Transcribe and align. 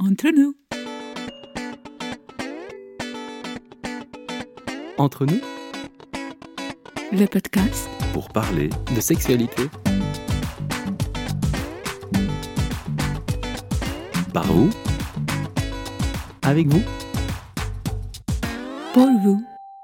Entre 0.00 0.28
nous. 0.28 0.54
Entre 4.96 5.26
nous, 5.26 5.40
Le 7.10 7.26
podcast 7.26 7.88
pour 8.12 8.28
parler 8.28 8.70
de 8.94 9.00
sexualité. 9.00 9.64
Par 14.32 14.44
vous, 14.44 14.70
avec 16.42 16.68
vous. 16.68 16.82
pour 18.94 19.10
vous. 19.24 19.42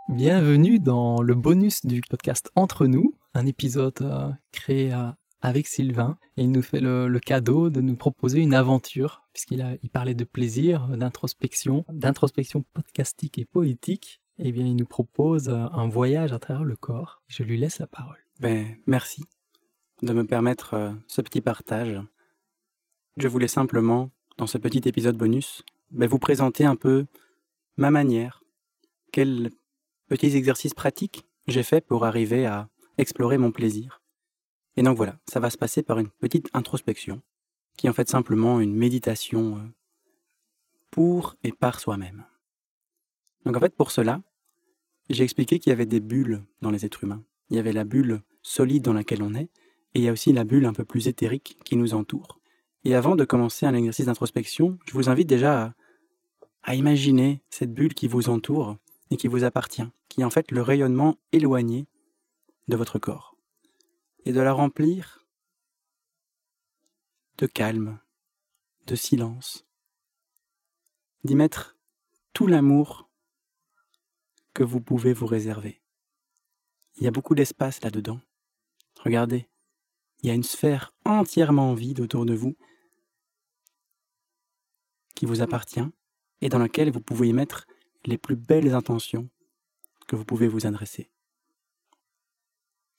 Bienvenue 0.09 0.79
dans 0.79 1.23
le 1.23 1.35
bonus 1.35 1.85
du 1.85 2.03
podcast 2.03 2.53
Entre 2.55 2.87
nous, 2.87 3.15
un 3.35 3.47
épisode 3.47 4.01
euh, 4.03 4.31
créé 4.53 4.93
euh, 4.93 5.11
avec 5.45 5.67
Sylvain. 5.67 6.17
Et 6.39 6.43
il 6.43 6.51
nous 6.51 6.63
fait 6.63 6.81
le, 6.81 7.19
cadeau 7.21 7.69
de 7.69 7.83
nous 7.83 7.97
proposer 7.97 8.41
une 8.41 8.55
aventure, 8.55 9.23
puisqu'il 9.35 9.79
il 9.83 9.91
parlait 9.91 10.15
de 10.15 10.25
plaisir, 10.25 10.89
d'introspection, 10.89 11.85
d'introspection 11.91 12.65
podcastique 12.73 13.39
et 13.39 13.45
poétique. 13.45 14.23
Eh 14.39 14.51
bien, 14.53 14.65
il 14.65 14.75
nous 14.75 14.87
propose 14.87 15.51
euh, 15.51 15.67
un 15.73 15.87
voyage 15.87 16.33
à 16.33 16.39
travers 16.41 16.65
le 16.65 16.75
corps. 16.75 17.23
Je 17.29 17.45
lui 17.45 17.59
laisse 17.59 17.79
la 17.79 17.87
parole. 17.87 18.17
Ben, 18.41 18.75
merci 18.87 19.23
de 20.03 20.13
me 20.13 20.25
permettre 20.25 20.75
euh, 20.75 20.93
ce 21.07 21.21
petit 21.21 21.43
partage. 21.43 22.01
Je 23.19 23.29
voulais 23.29 23.47
simplement, 23.47 24.11
dans 24.39 24.49
ce 24.49 24.59
petit 24.59 24.89
épisode 24.89 25.17
bonus, 25.17 25.63
ben, 25.91 26.09
vous 26.09 26.19
présenter 26.19 26.65
un 26.65 26.75
peu 26.75 27.05
ma 27.77 27.91
manière, 27.91 28.43
quels 29.13 29.51
petits 30.09 30.35
exercices 30.37 30.75
pratiques 30.75 31.27
j'ai 31.47 31.63
fait 31.63 31.83
pour 31.83 32.07
arriver 32.07 32.47
à 32.47 32.71
explorer 32.97 33.37
mon 33.37 33.53
plaisir. 33.53 34.01
Et 34.77 34.83
donc 34.83 34.97
voilà, 34.97 35.19
ça 35.27 35.41
va 35.41 35.51
se 35.51 35.59
passer 35.59 35.83
par 35.83 35.99
une 35.99 36.09
petite 36.09 36.49
introspection, 36.53 37.23
qui 37.77 37.87
est 37.87 37.91
en 37.91 37.95
fait 37.95 38.09
simplement 38.09 38.61
une 38.61 38.75
méditation 38.75 39.57
euh, 39.57 39.61
pour 40.91 41.37
et 41.43 41.53
par 41.53 41.81
soi-même. 41.81 42.25
Donc 43.45 43.57
en 43.57 43.61
fait, 43.61 43.75
pour 43.75 43.91
cela, 43.91 44.23
j'ai 45.11 45.25
expliqué 45.25 45.59
qu'il 45.59 45.71
y 45.71 45.73
avait 45.73 45.87
des 45.87 46.01
bulles 46.01 46.45
dans 46.61 46.71
les 46.71 46.85
êtres 46.85 47.05
humains. 47.05 47.23
Il 47.51 47.57
y 47.57 47.61
avait 47.61 47.73
la 47.73 47.85
bulle 47.85 48.23
solide 48.43 48.83
dans 48.83 48.93
laquelle 48.93 49.23
on 49.23 49.35
est, 49.35 49.51
et 49.95 50.01
il 50.01 50.03
y 50.03 50.09
a 50.09 50.13
aussi 50.13 50.33
la 50.33 50.45
bulle 50.45 50.67
un 50.67 50.73
peu 50.73 50.85
plus 50.85 51.09
éthérique 51.09 51.57
qui 51.65 51.77
nous 51.77 51.95
entoure. 51.95 52.41
Et 52.85 52.95
avant 52.95 53.17
de 53.17 53.25
commencer 53.25 53.67
un 53.67 53.75
exercice 53.75 54.07
d'introspection, 54.07 54.79
je 54.87 54.93
vous 54.93 55.09
invite 55.09 55.29
déjà 55.29 55.63
à, 55.63 55.75
à 56.65 56.75
imaginer 56.75 57.43
cette 57.51 57.73
bulle 57.73 57.95
qui 57.95 58.09
vous 58.09 58.29
entoure 58.29 58.77
et 59.11 59.17
qui 59.17 59.29
vous 59.29 59.45
appartient, 59.45 59.87
qui 60.09 60.23
est 60.23 60.25
en 60.25 60.31
fait 60.31 60.51
le 60.51 60.63
rayonnement 60.63 61.17
éloigné 61.33 61.87
de 62.69 62.77
votre 62.77 62.99
corps, 62.99 63.34
et 64.25 64.33
de 64.33 64.41
la 64.41 64.53
remplir 64.53 65.27
de 67.39 67.47
calme, 67.47 68.01
de 68.87 68.95
silence, 68.95 69.67
d'y 71.25 71.35
mettre 71.35 71.77
tout 72.33 72.47
l'amour 72.47 73.11
que 74.53 74.63
vous 74.63 74.81
pouvez 74.81 75.13
vous 75.13 75.27
réserver. 75.27 75.83
Il 76.97 77.03
y 77.03 77.09
a 77.09 77.11
beaucoup 77.11 77.35
d'espace 77.35 77.83
là-dedans. 77.83 78.21
Regardez, 79.01 79.49
il 80.23 80.29
y 80.29 80.31
a 80.31 80.35
une 80.35 80.45
sphère 80.45 80.95
entièrement 81.05 81.75
vide 81.75 82.01
autour 82.01 82.25
de 82.25 82.35
vous 82.35 82.57
qui 85.15 85.27
vous 85.27 85.43
appartient 85.43 85.85
et 86.41 86.49
dans 86.49 86.59
laquelle 86.59 86.91
vous 86.91 87.01
pouvez 87.01 87.29
y 87.29 87.33
mettre 87.33 87.67
les 88.05 88.19
plus 88.19 88.37
belles 88.37 88.75
intentions 88.75 89.29
que 90.07 90.17
vous 90.17 90.25
pouvez 90.25 90.47
vous 90.47 90.67
adresser. 90.67 91.11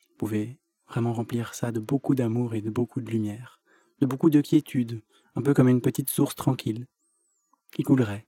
Vous 0.10 0.16
pouvez 0.18 0.60
vraiment 0.88 1.14
remplir 1.14 1.54
ça 1.54 1.72
de 1.72 1.80
beaucoup 1.80 2.16
d'amour 2.16 2.54
et 2.54 2.62
de 2.62 2.70
beaucoup 2.70 3.02
de 3.02 3.10
lumière, 3.10 3.60
de 4.00 4.06
beaucoup 4.06 4.30
de 4.30 4.42
quiétude, 4.42 5.02
un 5.36 5.42
peu 5.42 5.54
comme 5.54 5.70
une 5.70 5.82
petite 5.82 6.10
source 6.10 6.36
tranquille 6.36 6.88
qui 7.72 7.84
coulerait 7.84 8.28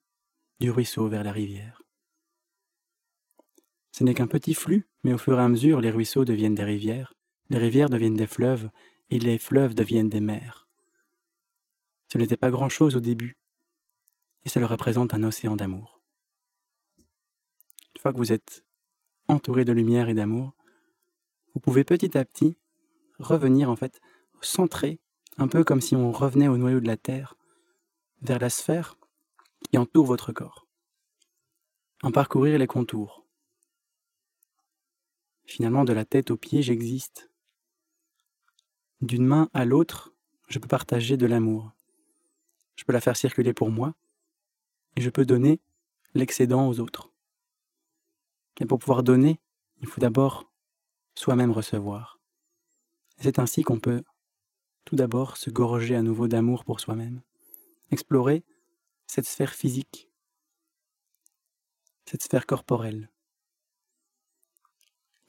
du 0.59 0.71
ruisseau 0.71 1.07
vers 1.07 1.23
la 1.23 1.31
rivière. 1.31 1.81
Ce 3.91 4.03
n'est 4.03 4.13
qu'un 4.13 4.27
petit 4.27 4.53
flux, 4.53 4.87
mais 5.03 5.13
au 5.13 5.17
fur 5.17 5.39
et 5.39 5.41
à 5.41 5.47
mesure, 5.47 5.81
les 5.81 5.91
ruisseaux 5.91 6.25
deviennent 6.25 6.55
des 6.55 6.63
rivières, 6.63 7.13
les 7.49 7.57
rivières 7.57 7.89
deviennent 7.89 8.15
des 8.15 8.27
fleuves, 8.27 8.69
et 9.09 9.19
les 9.19 9.37
fleuves 9.37 9.73
deviennent 9.73 10.09
des 10.09 10.19
mers. 10.19 10.67
Ce 12.11 12.17
n'était 12.17 12.37
pas 12.37 12.51
grand-chose 12.51 12.95
au 12.95 12.99
début, 12.99 13.37
et 14.43 14.49
cela 14.49 14.67
représente 14.67 15.13
un 15.13 15.23
océan 15.23 15.55
d'amour. 15.55 16.01
Une 17.95 18.01
fois 18.01 18.11
que 18.11 18.17
vous 18.17 18.33
êtes 18.33 18.65
entouré 19.27 19.65
de 19.65 19.71
lumière 19.71 20.09
et 20.09 20.13
d'amour, 20.13 20.56
vous 21.57 21.61
pouvez 21.61 21.83
petit 21.83 22.15
à 22.15 22.23
petit 22.23 22.55
revenir 23.17 23.71
en 23.71 23.75
fait, 23.75 23.99
centrer, 24.41 24.99
un 25.37 25.47
peu 25.47 25.63
comme 25.63 25.81
si 25.81 25.95
on 25.95 26.11
revenait 26.11 26.47
au 26.47 26.55
noyau 26.55 26.79
de 26.79 26.85
la 26.85 26.97
Terre, 26.97 27.35
vers 28.21 28.37
la 28.37 28.51
sphère 28.51 28.95
qui 29.63 29.79
entoure 29.79 30.05
votre 30.05 30.31
corps. 30.31 30.67
En 32.03 32.11
parcourir 32.11 32.59
les 32.59 32.67
contours. 32.67 33.25
Finalement, 35.45 35.83
de 35.83 35.93
la 35.93 36.05
tête 36.05 36.29
aux 36.29 36.37
pieds, 36.37 36.61
j'existe. 36.61 37.31
D'une 39.01 39.25
main 39.25 39.49
à 39.51 39.65
l'autre, 39.65 40.13
je 40.49 40.59
peux 40.59 40.67
partager 40.67 41.17
de 41.17 41.25
l'amour. 41.25 41.71
Je 42.75 42.83
peux 42.83 42.93
la 42.93 43.01
faire 43.01 43.17
circuler 43.17 43.53
pour 43.53 43.71
moi, 43.71 43.95
et 44.95 45.01
je 45.01 45.09
peux 45.09 45.25
donner 45.25 45.59
l'excédent 46.13 46.69
aux 46.69 46.79
autres. 46.79 47.11
Et 48.59 48.67
pour 48.67 48.77
pouvoir 48.77 49.01
donner, 49.01 49.39
il 49.81 49.87
faut 49.87 50.01
d'abord 50.01 50.47
soi-même 51.17 51.51
recevoir. 51.51 52.19
C'est 53.17 53.39
ainsi 53.39 53.63
qu'on 53.63 53.79
peut 53.79 54.03
tout 54.85 54.95
d'abord 54.95 55.35
se 55.35 55.49
gorger 55.49 55.95
à 55.95 56.03
nouveau 56.03 56.27
d'amour 56.27 56.63
pour 56.63 56.79
soi-même, 56.79 57.21
explorer 57.89 58.43
cette 59.07 59.25
sphère 59.25 59.53
physique, 59.53 60.09
cette 62.05 62.21
sphère 62.21 62.45
corporelle, 62.45 63.09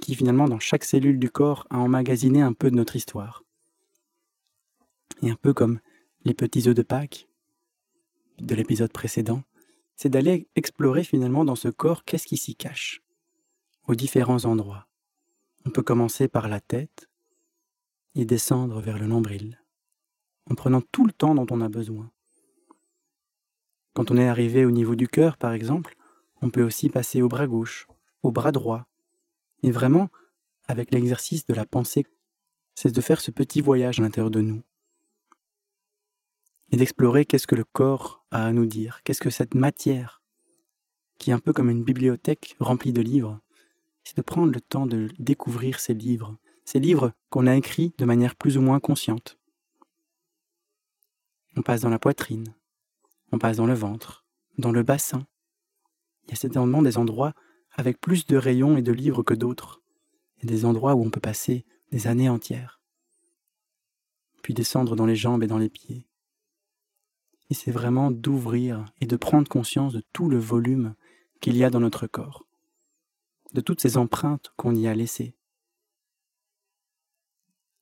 qui 0.01 0.15
finalement 0.15 0.47
dans 0.47 0.61
chaque 0.61 0.85
cellule 0.85 1.19
du 1.19 1.31
corps 1.31 1.67
a 1.71 1.79
emmagasiné 1.79 2.43
un 2.43 2.53
peu 2.53 2.71
de 2.71 2.77
notre 2.77 2.95
histoire. 2.95 3.43
Et 5.23 5.31
un 5.31 5.37
peu 5.37 5.55
comme 5.55 5.81
les 6.25 6.35
petits 6.35 6.69
œufs 6.69 6.75
de 6.75 6.83
Pâques 6.83 7.29
de 8.39 8.55
l'épisode 8.55 8.93
précédent, 8.93 9.43
c'est 9.97 10.11
d'aller 10.11 10.49
explorer 10.55 11.03
finalement 11.03 11.47
dans 11.47 11.57
ce 11.57 11.69
corps 11.69 12.05
qu'est-ce 12.05 12.27
qui 12.27 12.37
s'y 12.37 12.55
cache, 12.55 13.03
aux 13.87 13.95
différents 13.95 14.45
endroits. 14.45 14.88
On 15.65 15.71
peut 15.71 15.83
commencer 15.83 16.29
par 16.29 16.49
la 16.49 16.61
tête 16.61 17.09
et 18.15 18.25
descendre 18.25 18.81
vers 18.81 18.99
le 18.99 19.07
nombril, 19.07 19.63
en 20.51 20.55
prenant 20.55 20.81
tout 20.81 21.07
le 21.07 21.13
temps 21.13 21.35
dont 21.35 21.47
on 21.51 21.61
a 21.61 21.69
besoin. 21.69 22.11
Quand 23.95 24.11
on 24.11 24.17
est 24.17 24.29
arrivé 24.29 24.65
au 24.65 24.71
niveau 24.71 24.95
du 24.95 25.09
cœur, 25.09 25.37
par 25.37 25.53
exemple, 25.53 25.97
on 26.41 26.51
peut 26.51 26.63
aussi 26.63 26.89
passer 26.89 27.23
au 27.23 27.29
bras 27.29 27.47
gauche, 27.47 27.87
au 28.23 28.31
bras 28.31 28.53
droit. 28.53 28.87
Et 29.63 29.71
vraiment, 29.71 30.09
avec 30.69 30.93
l'exercice 30.93 31.47
de 31.47 31.55
la 31.55 31.67
pensée, 31.67 32.07
c'est 32.75 32.95
de 32.95 33.01
faire 33.01 33.21
ce 33.21 33.31
petit 33.31 33.61
voyage 33.61 33.99
à 33.99 34.03
l'intérieur 34.03 34.31
de 34.31 34.41
nous. 34.41 34.63
Et 36.71 36.77
d'explorer 36.77 37.25
qu'est-ce 37.25 37.47
que 37.47 37.57
le 37.57 37.65
corps 37.65 38.25
a 38.31 38.47
à 38.47 38.53
nous 38.53 38.67
dire, 38.67 39.03
qu'est-ce 39.03 39.21
que 39.21 39.31
cette 39.31 39.55
matière, 39.55 40.23
qui 41.19 41.31
est 41.31 41.35
un 41.35 41.41
peu 41.41 41.53
comme 41.53 41.71
une 41.71 41.83
bibliothèque 41.83 42.55
remplie 42.61 42.93
de 42.93 43.01
livres, 43.01 43.41
c'est 44.09 44.17
de 44.17 44.23
prendre 44.23 44.51
le 44.51 44.61
temps 44.63 44.87
de 44.87 45.11
découvrir 45.19 45.81
ces 45.81 45.93
livres, 45.93 46.39
ces 46.65 46.81
livres 46.81 47.13
qu'on 47.29 47.47
a 47.47 47.55
écrits 47.55 47.93
de 47.99 48.07
manière 48.07 48.37
plus 48.37 48.57
ou 48.57 48.63
moins 48.63 48.81
consciente. 48.81 49.39
On 51.57 51.61
passe 51.61 51.83
dans 51.83 51.91
la 51.91 51.99
poitrine, 51.99 52.55
on 53.33 53.39
passe 53.39 53.59
dans 53.59 53.67
le 53.67 53.75
ventre, 53.75 54.25
dans 54.57 54.73
le 54.73 54.83
bassin. 54.83 55.27
Il 56.25 56.31
y 56.31 56.33
a 56.33 56.37
certainement 56.37 56.81
des 56.81 56.97
endroits 56.97 57.35
avec 57.73 58.01
plus 58.01 58.25
de 58.25 58.39
rayons 58.39 58.79
et 58.79 58.83
de 58.83 58.93
livres 58.93 59.23
que 59.23 59.35
d'autres, 59.35 59.83
et 60.41 60.47
des 60.47 60.65
endroits 60.65 60.95
où 60.95 61.05
on 61.05 61.11
peut 61.11 61.21
passer 61.21 61.67
des 61.93 62.07
années 62.07 62.31
entières, 62.31 62.81
puis 64.43 64.55
descendre 64.55 64.97
dans 64.97 65.05
les 65.05 65.17
jambes 65.17 65.43
et 65.43 65.49
dans 65.49 65.59
les 65.59 65.69
pieds. 65.69 66.09
Et 67.51 67.55
c'est 67.55 67.73
vraiment 67.73 68.11
d'ouvrir 68.11 68.87
et 69.03 69.07
de 69.07 69.17
prendre 69.17 69.49
conscience 69.49 69.93
de 69.93 70.03
tout 70.15 70.31
le 70.31 70.39
volume 70.39 70.95
qu'il 71.43 71.59
y 71.59 71.65
a 71.65 71.69
dans 71.69 71.81
notre 71.81 72.07
corps, 72.07 72.48
de 73.53 73.61
toutes 73.61 73.81
ces 73.81 73.97
empreintes 73.97 74.53
qu'on 74.57 74.75
y 74.75 74.87
a 74.87 74.95
laissées. 74.95 75.35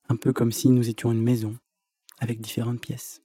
Un 0.09 0.17
peu 0.17 0.33
comme 0.33 0.53
si 0.53 0.71
nous 0.71 0.89
étions 0.89 1.13
une 1.13 1.23
maison 1.23 1.59
avec 2.19 2.41
différentes 2.41 2.81
pièces. 2.81 3.23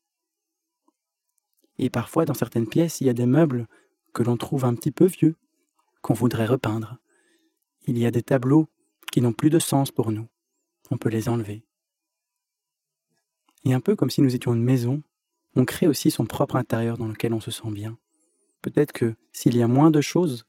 Et 1.78 1.90
parfois, 1.90 2.26
dans 2.26 2.34
certaines 2.34 2.68
pièces, 2.68 3.02
il 3.02 3.08
y 3.08 3.10
a 3.10 3.14
des 3.14 3.26
meubles 3.26 3.68
que 4.14 4.24
l'on 4.24 4.38
trouve 4.38 4.66
un 4.66 4.76
petit 4.76 4.92
peu 4.92 5.06
vieux, 5.06 5.36
qu'on 6.02 6.14
voudrait 6.14 6.46
repeindre. 6.46 6.98
Il 7.88 7.98
y 7.98 8.06
a 8.06 8.12
des 8.12 8.24
tableaux 8.24 8.68
qui 9.12 9.22
n'ont 9.22 9.34
plus 9.34 9.50
de 9.50 9.60
sens 9.60 9.92
pour 9.92 10.12
nous. 10.12 10.28
On 10.90 10.98
peut 10.98 11.10
les 11.10 11.30
enlever. 11.30 11.66
Et 13.64 13.74
un 13.74 13.80
peu 13.80 13.96
comme 13.96 14.10
si 14.10 14.22
nous 14.22 14.36
étions 14.36 14.54
une 14.54 14.64
maison, 14.64 15.04
on 15.56 15.66
crée 15.66 15.88
aussi 15.88 16.12
son 16.12 16.26
propre 16.26 16.56
intérieur 16.56 16.98
dans 16.98 17.08
lequel 17.08 17.34
on 17.34 17.42
se 17.42 17.52
sent 17.52 17.72
bien. 17.72 17.98
Peut-être 18.62 18.92
que 18.92 19.16
s'il 19.32 19.58
y 19.58 19.62
a 19.62 19.68
moins 19.68 19.92
de 19.92 20.02
choses, 20.02 20.46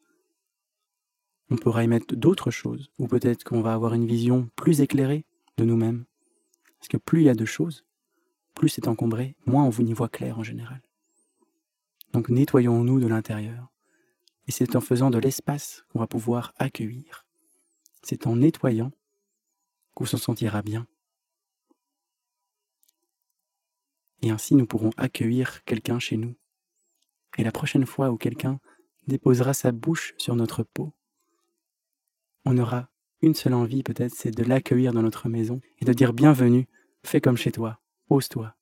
on 1.52 1.56
pourra 1.56 1.84
y 1.84 1.86
mettre 1.86 2.14
d'autres 2.16 2.50
choses, 2.50 2.90
ou 2.98 3.06
peut-être 3.06 3.44
qu'on 3.44 3.60
va 3.60 3.74
avoir 3.74 3.92
une 3.92 4.06
vision 4.06 4.48
plus 4.56 4.80
éclairée 4.80 5.26
de 5.58 5.66
nous-mêmes. 5.66 6.06
Parce 6.78 6.88
que 6.88 6.96
plus 6.96 7.20
il 7.20 7.24
y 7.26 7.28
a 7.28 7.34
de 7.34 7.44
choses, 7.44 7.84
plus 8.54 8.70
c'est 8.70 8.88
encombré, 8.88 9.36
moins 9.44 9.64
on 9.64 9.70
y 9.70 9.92
voit 9.92 10.08
clair 10.08 10.38
en 10.38 10.42
général. 10.42 10.80
Donc 12.14 12.30
nettoyons-nous 12.30 13.00
de 13.00 13.06
l'intérieur. 13.06 13.70
Et 14.48 14.50
c'est 14.50 14.76
en 14.76 14.80
faisant 14.80 15.10
de 15.10 15.18
l'espace 15.18 15.84
qu'on 15.90 15.98
va 15.98 16.06
pouvoir 16.06 16.54
accueillir. 16.56 17.26
C'est 18.02 18.26
en 18.26 18.36
nettoyant 18.36 18.90
qu'on 19.92 20.06
se 20.06 20.16
sentira 20.16 20.62
bien. 20.62 20.86
Et 24.22 24.30
ainsi 24.30 24.54
nous 24.54 24.66
pourrons 24.66 24.92
accueillir 24.96 25.62
quelqu'un 25.64 25.98
chez 25.98 26.16
nous. 26.16 26.34
Et 27.36 27.44
la 27.44 27.52
prochaine 27.52 27.84
fois 27.84 28.10
où 28.10 28.16
quelqu'un 28.16 28.58
déposera 29.06 29.52
sa 29.52 29.70
bouche 29.70 30.14
sur 30.16 30.34
notre 30.34 30.62
peau, 30.62 30.94
on 32.44 32.58
aura 32.58 32.88
une 33.20 33.34
seule 33.34 33.54
envie 33.54 33.82
peut-être, 33.82 34.14
c'est 34.14 34.32
de 34.32 34.42
l'accueillir 34.42 34.92
dans 34.92 35.02
notre 35.02 35.28
maison 35.28 35.60
et 35.80 35.84
de 35.84 35.92
dire 35.92 36.12
bienvenue, 36.12 36.66
fais 37.04 37.20
comme 37.20 37.36
chez 37.36 37.52
toi, 37.52 37.80
pose-toi, 38.08 38.54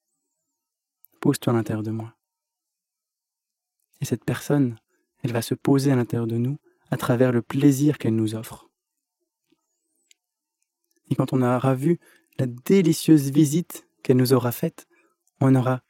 pose-toi 1.20 1.52
à 1.52 1.56
l'intérieur 1.56 1.82
de 1.82 1.90
moi. 1.90 2.14
Et 4.00 4.04
cette 4.04 4.24
personne, 4.24 4.78
elle 5.22 5.32
va 5.32 5.42
se 5.42 5.54
poser 5.54 5.92
à 5.92 5.96
l'intérieur 5.96 6.26
de 6.26 6.36
nous 6.36 6.58
à 6.90 6.96
travers 6.96 7.32
le 7.32 7.42
plaisir 7.42 7.98
qu'elle 7.98 8.16
nous 8.16 8.34
offre. 8.34 8.68
Et 11.08 11.14
quand 11.14 11.32
on 11.32 11.42
aura 11.42 11.74
vu 11.74 11.98
la 12.38 12.46
délicieuse 12.46 13.30
visite 13.30 13.86
qu'elle 14.02 14.16
nous 14.16 14.32
aura 14.32 14.52
faite, 14.52 14.86
on 15.40 15.50
n'aura 15.50 15.82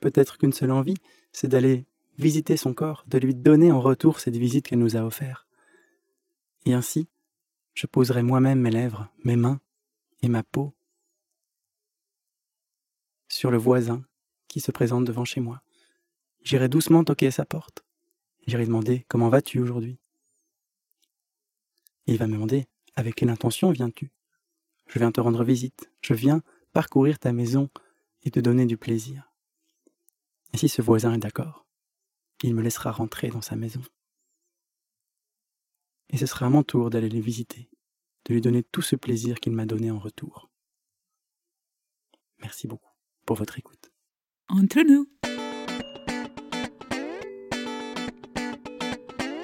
peut-être 0.00 0.38
qu'une 0.38 0.52
seule 0.52 0.70
envie, 0.70 0.96
c'est 1.32 1.48
d'aller 1.48 1.86
visiter 2.18 2.56
son 2.56 2.74
corps, 2.74 3.04
de 3.06 3.18
lui 3.18 3.34
donner 3.34 3.72
en 3.72 3.80
retour 3.80 4.20
cette 4.20 4.36
visite 4.36 4.66
qu'elle 4.66 4.78
nous 4.78 4.96
a 4.96 5.04
offerte. 5.04 5.46
Et 6.66 6.74
ainsi, 6.74 7.08
je 7.74 7.86
poserai 7.86 8.22
moi-même 8.22 8.60
mes 8.60 8.70
lèvres, 8.70 9.08
mes 9.24 9.36
mains 9.36 9.60
et 10.22 10.28
ma 10.28 10.42
peau 10.42 10.74
sur 13.28 13.50
le 13.50 13.58
voisin 13.58 14.04
qui 14.48 14.60
se 14.60 14.70
présente 14.70 15.04
devant 15.04 15.24
chez 15.24 15.40
moi. 15.40 15.62
J'irai 16.42 16.68
doucement 16.68 17.04
toquer 17.04 17.26
à 17.26 17.30
sa 17.32 17.44
porte. 17.44 17.84
J'irai 18.46 18.66
demander 18.66 19.04
Comment 19.08 19.28
vas-tu 19.28 19.58
aujourd'hui? 19.58 19.98
Il 22.06 22.18
va 22.18 22.26
me 22.26 22.34
demander 22.34 22.68
Avec 22.94 23.16
quelle 23.16 23.30
intention 23.30 23.70
viens-tu? 23.70 24.12
Je 24.86 24.98
viens 24.98 25.10
te 25.10 25.20
rendre 25.20 25.42
visite. 25.42 25.90
Je 26.02 26.14
viens 26.14 26.42
parcourir 26.72 27.18
ta 27.18 27.32
maison 27.32 27.70
et 28.22 28.30
te 28.30 28.40
donner 28.40 28.66
du 28.66 28.76
plaisir. 28.76 29.32
Et 30.52 30.58
si 30.58 30.68
ce 30.68 30.82
voisin 30.82 31.14
est 31.14 31.18
d'accord, 31.18 31.66
il 32.42 32.54
me 32.54 32.62
laissera 32.62 32.92
rentrer 32.92 33.28
dans 33.28 33.42
sa 33.42 33.56
maison. 33.56 33.82
Et 36.14 36.16
ce 36.16 36.26
sera 36.26 36.46
à 36.46 36.48
mon 36.48 36.62
tour 36.62 36.90
d'aller 36.90 37.08
les 37.08 37.20
visiter, 37.20 37.68
de 38.26 38.34
lui 38.34 38.40
donner 38.40 38.62
tout 38.62 38.82
ce 38.82 38.94
plaisir 38.94 39.40
qu'il 39.40 39.52
m'a 39.52 39.66
donné 39.66 39.90
en 39.90 39.98
retour. 39.98 40.48
Merci 42.38 42.68
beaucoup 42.68 42.92
pour 43.26 43.34
votre 43.34 43.58
écoute. 43.58 43.90
Entre 44.48 44.82
nous. 44.82 45.08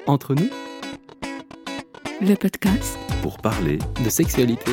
Entre 0.07 0.33
nous, 0.33 0.49
Le 2.21 2.35
podcast 2.35 2.97
pour 3.21 3.37
parler 3.39 3.77
de 4.05 4.09
sexualité, 4.09 4.71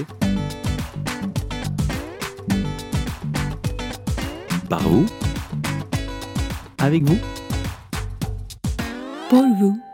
par 4.71 4.89
vous 4.89 5.07
avec 6.79 7.03
vous, 7.03 7.19
pour 9.31 9.45
vous. 9.59 9.88